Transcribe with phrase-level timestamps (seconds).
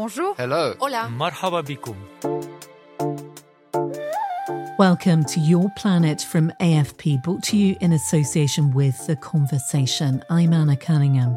[0.00, 0.34] Bonjour.
[0.38, 0.74] Hello.
[0.80, 1.10] Hola.
[1.14, 1.94] Marhaba bikum.
[4.78, 10.24] Welcome to Your Planet from AFP, brought to you in association with The Conversation.
[10.30, 11.36] I'm Anna Cunningham.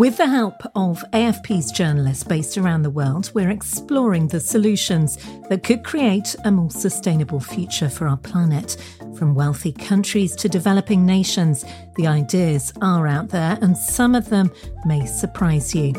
[0.00, 5.16] With the help of AFP's journalists based around the world, we're exploring the solutions
[5.48, 8.78] that could create a more sustainable future for our planet.
[9.16, 11.64] From wealthy countries to developing nations,
[11.94, 14.50] the ideas are out there and some of them
[14.84, 15.92] may surprise you.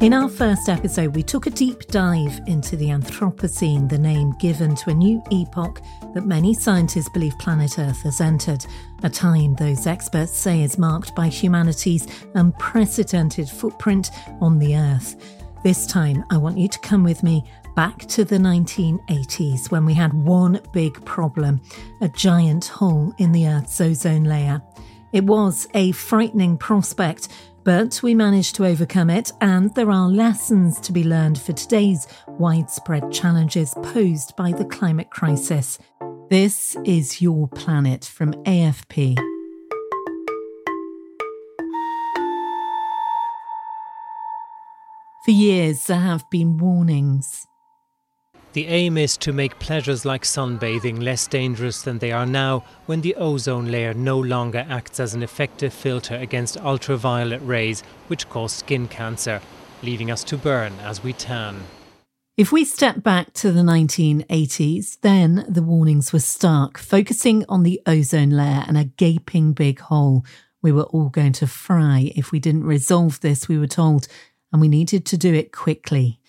[0.00, 4.76] In our first episode, we took a deep dive into the Anthropocene, the name given
[4.76, 5.82] to a new epoch
[6.14, 8.64] that many scientists believe planet Earth has entered,
[9.02, 15.16] a time those experts say is marked by humanity's unprecedented footprint on the Earth.
[15.64, 17.42] This time, I want you to come with me
[17.74, 21.60] back to the 1980s when we had one big problem
[22.02, 24.62] a giant hole in the Earth's ozone layer.
[25.12, 27.28] It was a frightening prospect
[27.68, 32.06] but we managed to overcome it, and there are lessons to be learned for today's
[32.26, 35.78] widespread challenges posed by the climate crisis.
[36.30, 39.18] This is Your Planet from AFP.
[45.26, 47.46] For years, there have been warnings
[48.52, 53.02] the aim is to make pleasures like sunbathing less dangerous than they are now when
[53.02, 58.52] the ozone layer no longer acts as an effective filter against ultraviolet rays which cause
[58.52, 59.40] skin cancer,
[59.82, 61.60] leaving us to burn as we tan.
[62.38, 67.80] If we step back to the 1980s, then the warnings were stark, focusing on the
[67.84, 70.24] ozone layer and a gaping big hole.
[70.62, 74.06] We were all going to fry if we didn't resolve this, we were told,
[74.52, 76.20] and we needed to do it quickly.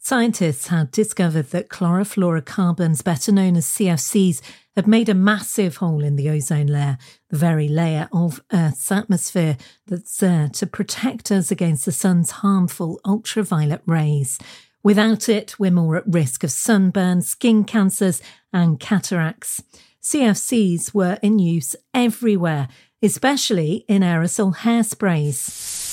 [0.00, 4.40] Scientists had discovered that chlorofluorocarbons, better known as CFCs,
[4.76, 6.96] had made a massive hole in the ozone layer,
[7.30, 13.00] the very layer of Earth's atmosphere that's there to protect us against the sun's harmful
[13.04, 14.38] ultraviolet rays.
[14.84, 19.62] Without it, we're more at risk of sunburn, skin cancers, and cataracts.
[20.00, 22.68] CFCs were in use everywhere,
[23.02, 25.87] especially in aerosol hairsprays.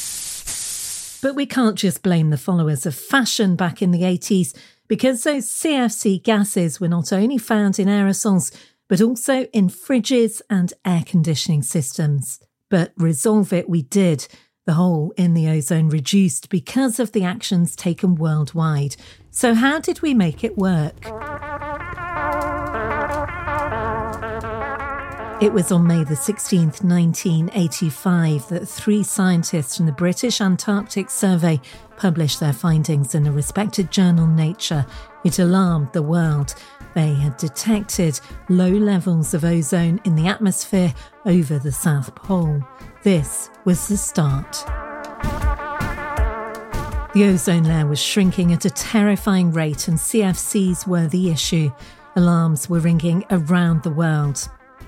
[1.22, 4.56] But we can't just blame the followers of fashion back in the 80s
[4.88, 8.56] because those CFC gases were not only found in aerosols,
[8.88, 12.40] but also in fridges and air conditioning systems.
[12.70, 14.28] But resolve it we did.
[14.66, 18.96] The hole in the ozone reduced because of the actions taken worldwide.
[19.30, 21.06] So, how did we make it work?
[25.42, 31.60] It was on May the 16th, 1985, that three scientists from the British Antarctic Survey
[31.98, 34.86] published their findings in a respected journal Nature.
[35.26, 36.56] It alarmed the world.
[36.94, 40.94] They had detected low levels of ozone in the atmosphere
[41.26, 42.64] over the South Pole.
[43.04, 44.54] This was the start.
[47.14, 51.72] The ozone layer was shrinking at a terrifying rate, and CFCs were the issue.
[52.16, 54.48] Alarms were ringing around the world.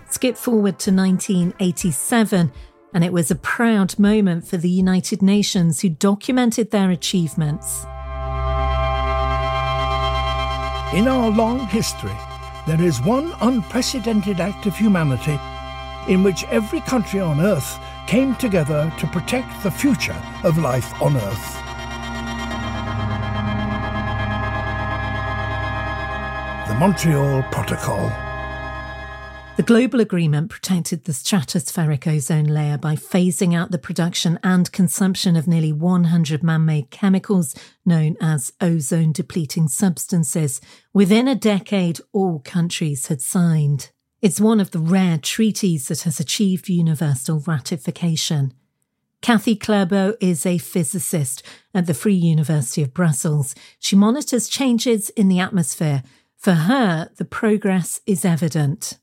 [0.09, 2.51] Skip forward to 1987,
[2.93, 7.83] and it was a proud moment for the United Nations who documented their achievements.
[10.93, 12.15] In our long history,
[12.65, 15.37] there is one unprecedented act of humanity
[16.07, 21.17] in which every country on Earth came together to protect the future of life on
[21.17, 21.53] Earth.
[26.69, 28.26] The Montreal Protocol.
[29.57, 35.35] The global agreement protected the stratospheric ozone layer by phasing out the production and consumption
[35.35, 40.61] of nearly 100 man made chemicals known as ozone depleting substances.
[40.93, 43.89] Within a decade, all countries had signed.
[44.21, 48.53] It's one of the rare treaties that has achieved universal ratification.
[49.23, 51.41] Cathy Clerbaux is a physicist
[51.73, 53.55] at the Free University of Brussels.
[53.79, 56.03] She monitors changes in the atmosphere.
[56.37, 58.99] For her, the progress is evident.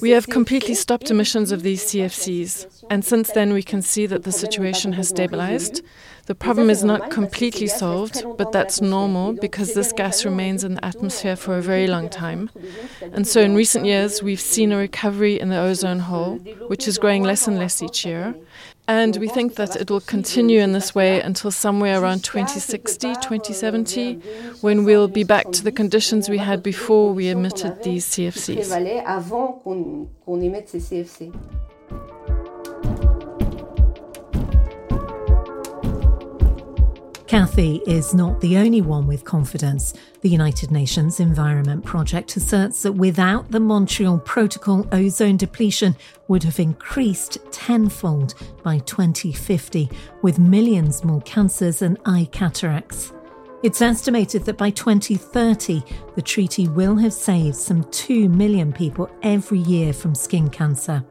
[0.00, 4.22] We have completely stopped emissions of these CFCs, and since then we can see that
[4.22, 5.82] the situation has stabilized.
[6.26, 10.84] The problem is not completely solved, but that's normal because this gas remains in the
[10.84, 12.50] atmosphere for a very long time.
[13.12, 16.36] And so in recent years, we've seen a recovery in the ozone hole,
[16.66, 18.34] which is growing less and less each year.
[18.88, 24.14] And we think that it will continue in this way until somewhere around 2060, 2070,
[24.60, 28.70] when we'll be back to the conditions we had before we emitted these CFCs.
[37.26, 39.94] Cathy is not the only one with confidence.
[40.20, 45.96] The United Nations Environment Project asserts that without the Montreal Protocol, ozone depletion
[46.28, 49.90] would have increased tenfold by 2050,
[50.22, 53.12] with millions more cancers and eye cataracts.
[53.64, 55.82] It's estimated that by 2030,
[56.14, 61.04] the treaty will have saved some 2 million people every year from skin cancer.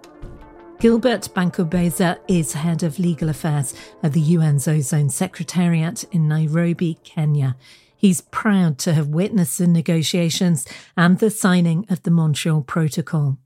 [0.79, 3.73] Gilbert Bankobeza is head of legal affairs
[4.03, 7.55] at the UN's Ozone Secretariat in Nairobi, Kenya.
[7.95, 10.67] He's proud to have witnessed the negotiations
[10.97, 13.37] and the signing of the Montreal Protocol.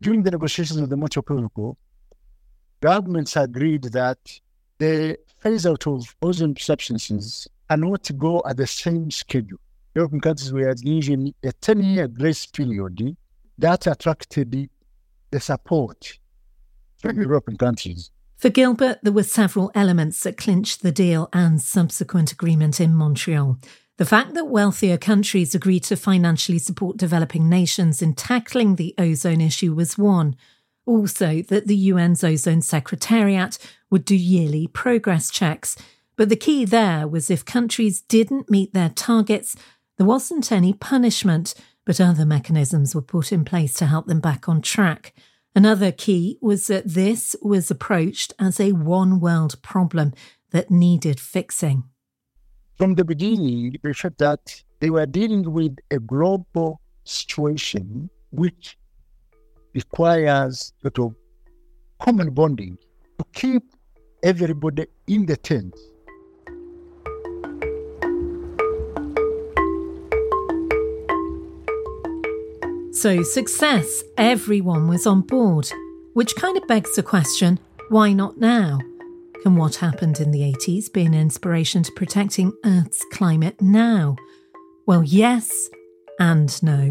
[0.00, 1.76] During the negotiations of the Montreal Protocol,
[2.80, 4.18] governments agreed that
[4.78, 9.58] the phase out of ozone substances are not to go at the same schedule.
[9.94, 13.16] European countries were given a 10 year grace period
[13.58, 14.70] that attracted
[15.30, 16.18] the support
[17.04, 18.10] European countries.
[18.36, 23.58] For Gilbert, there were several elements that clinched the deal and subsequent agreement in Montreal.
[23.96, 29.40] The fact that wealthier countries agreed to financially support developing nations in tackling the ozone
[29.40, 30.36] issue was one.
[30.86, 33.58] Also, that the UN's Ozone Secretariat
[33.90, 35.76] would do yearly progress checks.
[36.16, 39.56] But the key there was if countries didn't meet their targets,
[39.96, 41.54] there wasn't any punishment,
[41.84, 45.12] but other mechanisms were put in place to help them back on track.
[45.58, 50.12] Another key was that this was approached as a one world problem
[50.52, 51.82] that needed fixing.
[52.76, 58.78] From the beginning, they said that they were dealing with a global situation which
[59.74, 61.16] requires sort of
[61.98, 62.78] common bonding
[63.18, 63.64] to keep
[64.22, 65.74] everybody in the tent.
[73.00, 75.70] So, success, everyone was on board,
[76.14, 77.60] which kind of begs the question
[77.90, 78.80] why not now?
[79.44, 84.16] Can what happened in the 80s be an inspiration to protecting Earth's climate now?
[84.84, 85.70] Well, yes
[86.18, 86.90] and no.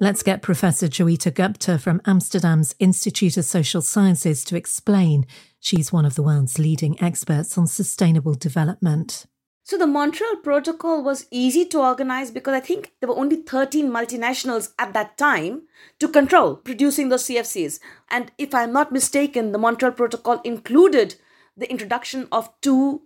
[0.00, 5.26] Let's get Professor Joyeeta Gupta from Amsterdam's Institute of Social Sciences to explain.
[5.60, 9.26] She's one of the world's leading experts on sustainable development.
[9.64, 13.88] So the Montreal Protocol was easy to organize because I think there were only 13
[13.88, 15.62] multinationals at that time
[16.00, 17.78] to control producing those CFCs.
[18.10, 21.14] And if I'm not mistaken, the Montreal Protocol included
[21.56, 23.02] the introduction of two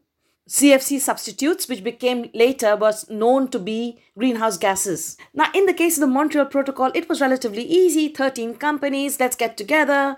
[0.48, 5.16] CFC substitutes, which became later was known to be greenhouse gases.
[5.34, 9.36] Now, in the case of the Montreal Protocol, it was relatively easy 13 companies, let's
[9.36, 10.16] get together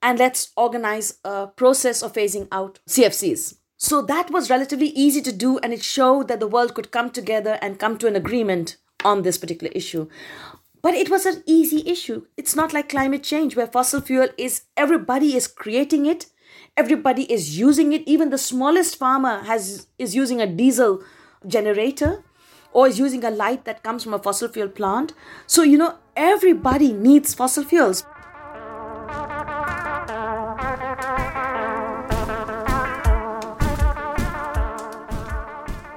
[0.00, 3.56] and let's organize a process of phasing out CFCs.
[3.84, 7.10] So that was relatively easy to do, and it showed that the world could come
[7.10, 10.08] together and come to an agreement on this particular issue.
[10.80, 12.24] But it was an easy issue.
[12.38, 16.28] It's not like climate change, where fossil fuel is everybody is creating it,
[16.78, 18.08] everybody is using it.
[18.08, 21.02] Even the smallest farmer has is using a diesel
[21.46, 22.24] generator
[22.72, 25.12] or is using a light that comes from a fossil fuel plant.
[25.46, 28.02] So, you know, everybody needs fossil fuels.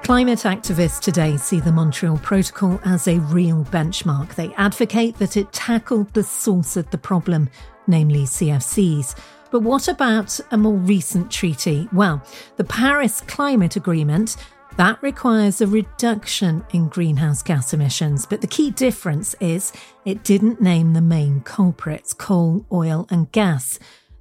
[0.08, 4.34] Climate activists today see the Montreal Protocol as a real benchmark.
[4.36, 7.50] They advocate that it tackled the source of the problem,
[7.86, 9.14] namely CFCs.
[9.50, 11.90] But what about a more recent treaty?
[11.92, 12.22] Well,
[12.56, 14.38] the Paris Climate Agreement.
[14.78, 18.24] That requires a reduction in greenhouse gas emissions.
[18.24, 19.74] But the key difference is
[20.06, 23.78] it didn't name the main culprits coal, oil, and gas.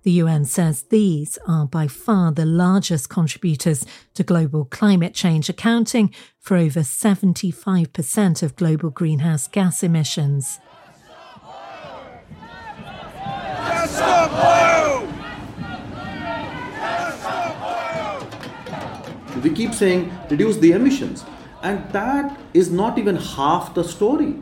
[0.07, 6.15] The UN says these are by far the largest contributors to global climate change, accounting
[6.39, 10.59] for over 75% of global greenhouse gas emissions.
[19.43, 21.25] We keep saying reduce the emissions,
[21.61, 24.35] and that is not even half the story.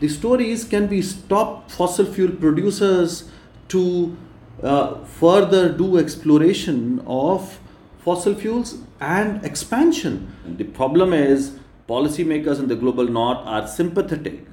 [0.00, 3.28] The story is can we stop fossil fuel producers
[3.68, 4.16] to
[4.62, 7.58] uh, further do exploration of
[7.98, 10.34] fossil fuels and expansion.
[10.44, 14.46] The problem is policymakers in the global north are sympathetic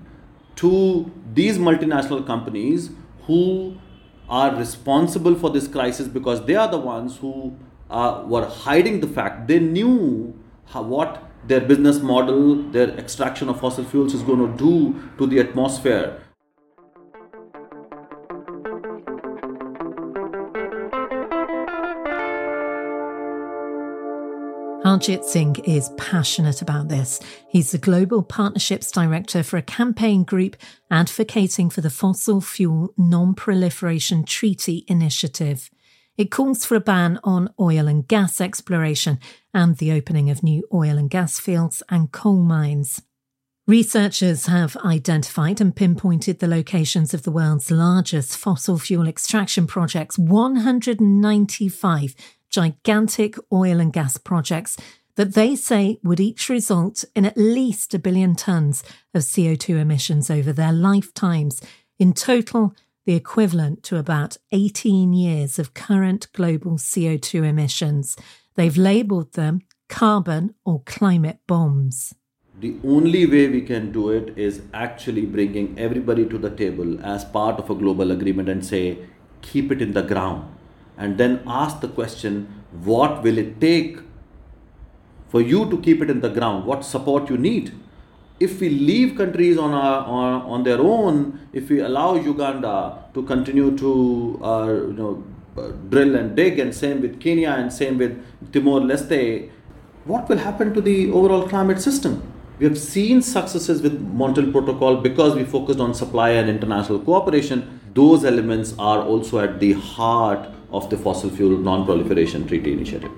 [0.58, 2.92] to these multinational companies
[3.26, 3.78] who
[4.28, 7.56] are responsible for this crisis because they are the ones who
[7.90, 13.60] uh, were hiding the fact they knew how, what their business model, their extraction of
[13.60, 16.22] fossil fuels is going to do to the atmosphere.
[25.00, 27.22] Harjit Singh is passionate about this.
[27.48, 30.58] He's the Global Partnerships Director for a campaign group
[30.92, 35.70] advocating for the Fossil Fuel Non Proliferation Treaty Initiative.
[36.18, 39.20] It calls for a ban on oil and gas exploration
[39.54, 43.02] and the opening of new oil and gas fields and coal mines.
[43.68, 50.18] Researchers have identified and pinpointed the locations of the world's largest fossil fuel extraction projects
[50.18, 52.16] 195
[52.50, 54.78] gigantic oil and gas projects
[55.16, 60.30] that they say would each result in at least a billion tonnes of CO2 emissions
[60.30, 61.62] over their lifetimes.
[61.98, 62.74] In total,
[63.06, 68.16] the equivalent to about 18 years of current global CO2 emissions.
[68.56, 72.14] They've labelled them carbon or climate bombs
[72.60, 77.24] the only way we can do it is actually bringing everybody to the table as
[77.24, 78.98] part of a global agreement and say
[79.42, 80.59] keep it in the ground
[81.00, 83.98] and then ask the question what will it take
[85.30, 86.66] for you to keep it in the ground?
[86.66, 87.74] What support you need?
[88.40, 93.24] If we leave countries on, our, on, on their own if we allow uganda to
[93.24, 95.24] continue to uh, you know
[95.58, 98.14] uh, drill and dig and same with kenya and same with
[98.54, 99.50] timor leste
[100.06, 102.22] what will happen to the overall climate system?
[102.58, 107.79] We have seen successes with Montreal Protocol because we focused on supply and international cooperation.
[107.94, 113.12] Those elements are also at the heart of the Fossil Fuel Non Proliferation Treaty Initiative.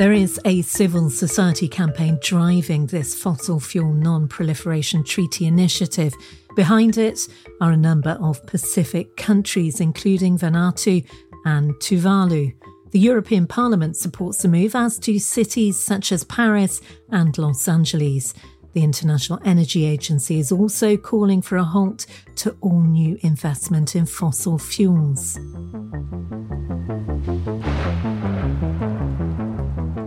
[0.00, 6.14] There is a civil society campaign driving this fossil fuel non proliferation treaty initiative.
[6.56, 7.28] Behind it
[7.60, 11.04] are a number of Pacific countries, including Vanuatu
[11.44, 12.54] and Tuvalu.
[12.92, 16.80] The European Parliament supports the move, as do cities such as Paris
[17.10, 18.34] and Los Angeles.
[18.72, 22.06] The International Energy Agency is also calling for a halt
[22.36, 25.34] to all new investment in fossil fuels.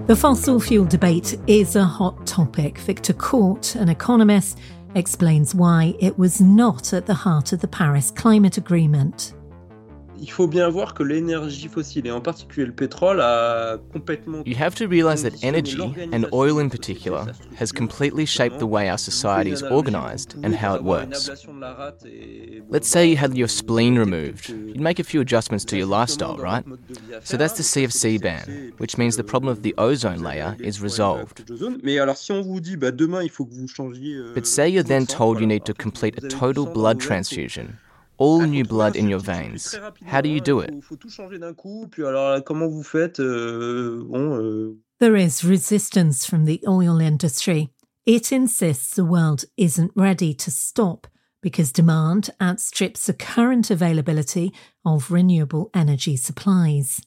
[0.08, 2.80] The fossil fuel debate is a hot topic.
[2.80, 4.60] Victor Court, an economist,
[4.96, 9.34] explains why it was not at the heart of the Paris Climate Agreement.
[10.24, 14.56] Il faut bien voir que l'énergie fossile et en particulier le pétrole a complètement You
[14.58, 15.82] have to realize that energy
[16.14, 17.26] and oil in particular
[17.60, 21.30] has completely shaped the way our society is organized and how it works.
[22.70, 24.48] Let's say you had your spleen removed.
[24.50, 26.64] You'd make a few adjustments to your lifestyle, right?
[27.24, 31.44] So that's the CFC ban, which means the problem of the ozone layer is resolved.
[34.36, 37.78] But say you're then told you need to complete a total blood transfusion
[38.24, 39.76] all new blood in your veins.
[40.06, 40.72] How do you do it?
[45.00, 47.70] There is resistance from the oil industry.
[48.06, 51.08] It insists the world isn't ready to stop
[51.42, 54.54] because demand outstrips the current availability
[54.86, 57.02] of renewable energy supplies.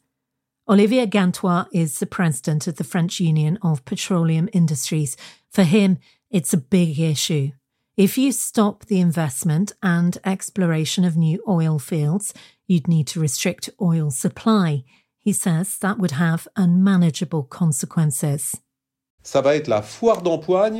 [0.68, 5.16] Olivier Gantois is the president of the French Union of Petroleum Industries.
[5.50, 5.99] For him,
[6.30, 7.52] it's a big issue
[7.96, 12.34] if you stop the investment and exploration of new oil fields,
[12.66, 14.84] you'd need to restrict oil supply.
[15.18, 18.54] He says that would have unmanageable consequences.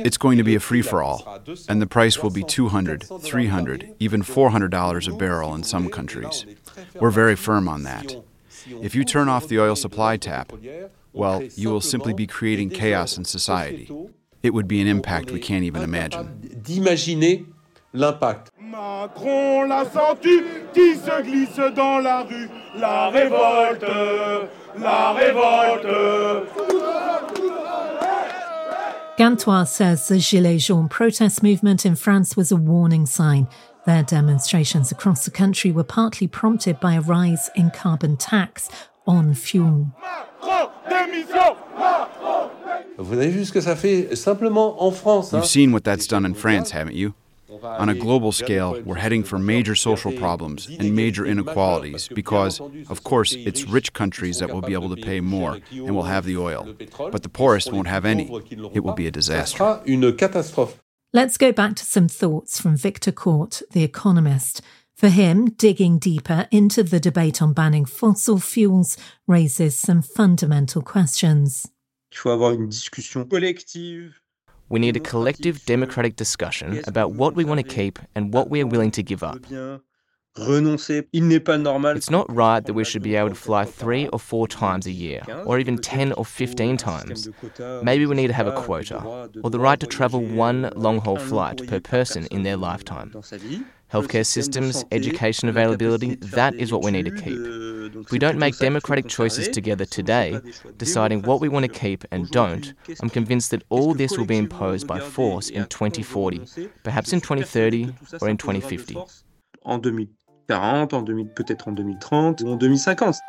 [0.05, 3.95] It's going to be a free for all, and the price will be $200, $300,
[3.99, 6.45] even $400 a barrel in some countries.
[6.99, 8.15] We're very firm on that.
[8.67, 10.53] If you turn off the oil supply tap,
[11.13, 13.89] well, you will simply be creating chaos in society
[14.43, 16.59] it would be an impact we can't even imagine.
[16.61, 17.45] D'imaginer
[17.93, 18.51] l'impact.
[18.59, 20.41] Macron l'a senti
[20.73, 22.49] qui se glisse dans la rue.
[22.75, 26.47] La révolte, la révolte.
[29.17, 33.47] Gantois says the Gilets jaunes protest movement in France was a warning sign.
[33.87, 38.69] Their demonstrations across the country were partly prompted by a rise in carbon tax
[39.07, 39.87] on fuel.
[39.99, 42.51] Macron, démission Macron,
[45.33, 47.13] You've seen what that's done in France, haven't you?
[47.63, 53.03] On a global scale, we're heading for major social problems and major inequalities because, of
[53.03, 56.37] course, it's rich countries that will be able to pay more and will have the
[56.37, 56.75] oil.
[56.97, 58.29] But the poorest won't have any.
[58.73, 59.81] It will be a disaster.
[61.13, 64.61] Let's go back to some thoughts from Victor Court, the economist.
[64.95, 71.67] For him, digging deeper into the debate on banning fossil fuels raises some fundamental questions.
[72.17, 74.19] Il faut avoir une discussion collective.
[74.71, 78.59] We need a collective democratic discussion about what we want to keep and what we
[78.59, 79.37] are willing to give up.
[80.37, 81.07] Renoncer.
[81.13, 81.95] Il n'est pas normal.
[81.97, 84.91] It's not right that we should be able to fly three or four times a
[84.91, 87.29] year, or even 10 or 15 times.
[87.83, 91.17] Maybe we need to have a quota, or the right to travel one long haul
[91.17, 93.13] flight per person in their lifetime.
[93.91, 97.39] Healthcare systems, education availability, that is what we need to keep.
[97.95, 100.41] If we don't make democratic choices together today,
[100.77, 104.37] deciding what we want to keep and don't, I'm convinced that all this will be
[104.37, 106.41] imposed by force in 2040,
[106.83, 108.97] perhaps in 2030 or in 2050.
[109.65, 109.81] En
[110.47, 113.21] 2040, en 2000, peut-être en 2030 ou en 2050.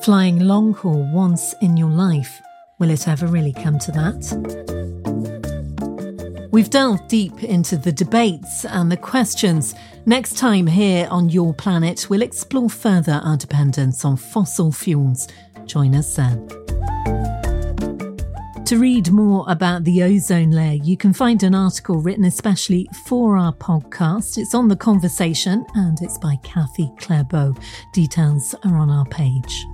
[0.00, 2.40] Flying long haul once in your life.
[2.78, 4.76] Will it ever really come to that?
[6.52, 9.74] We've delved deep into the debates and the questions.
[10.06, 15.26] Next time here on Your Planet, we'll explore further our dependence on fossil fuels.
[15.66, 16.65] Join us then.
[18.66, 23.36] To read more about the ozone layer, you can find an article written especially for
[23.36, 24.38] our podcast.
[24.38, 27.56] It's on the conversation and it's by Cathy Clerbaux.
[27.92, 29.66] Details are on our page.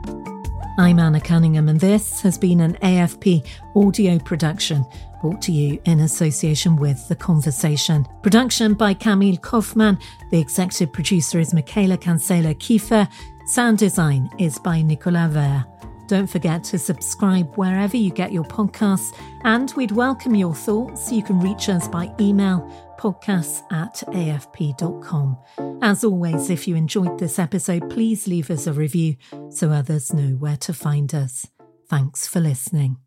[0.77, 4.85] I'm Anna Cunningham, and this has been an AFP audio production
[5.23, 8.07] brought to you in association with The Conversation.
[8.23, 9.99] Production by Camille Kauffmann.
[10.31, 13.09] The executive producer is Michaëla Cancela Kieffer.
[13.47, 15.65] Sound design is by Nicolas Ver.
[16.13, 21.11] Don't forget to subscribe wherever you get your podcasts, and we'd welcome your thoughts.
[21.11, 25.39] You can reach us by email podcasts at afp.com.
[25.81, 29.17] As always, if you enjoyed this episode, please leave us a review
[29.49, 31.47] so others know where to find us.
[31.89, 32.99] Thanks for listening.